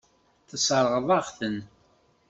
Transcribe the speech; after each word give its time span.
Tesseṛɣeḍ-aɣ-ten. 0.47 1.57